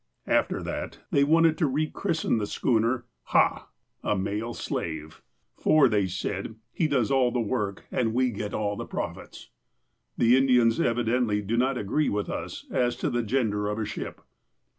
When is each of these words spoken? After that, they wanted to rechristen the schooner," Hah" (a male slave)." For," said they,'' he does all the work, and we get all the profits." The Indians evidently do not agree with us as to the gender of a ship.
After 0.25 0.63
that, 0.63 0.97
they 1.11 1.23
wanted 1.23 1.59
to 1.59 1.67
rechristen 1.67 2.39
the 2.39 2.47
schooner," 2.47 3.05
Hah" 3.33 3.67
(a 4.13 4.17
male 4.17 4.55
slave)." 4.55 5.21
For," 5.63 5.85
said 6.07 6.45
they,'' 6.47 6.53
he 6.73 6.87
does 6.87 7.11
all 7.11 7.29
the 7.29 7.39
work, 7.39 7.85
and 7.91 8.11
we 8.11 8.31
get 8.31 8.51
all 8.55 8.75
the 8.75 8.87
profits." 8.87 9.51
The 10.17 10.35
Indians 10.35 10.79
evidently 10.79 11.43
do 11.43 11.55
not 11.55 11.77
agree 11.77 12.09
with 12.09 12.29
us 12.31 12.65
as 12.71 12.95
to 12.95 13.11
the 13.11 13.21
gender 13.21 13.67
of 13.67 13.77
a 13.77 13.85
ship. 13.85 14.21